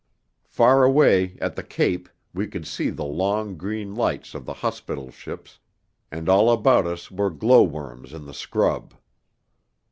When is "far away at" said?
0.47-1.55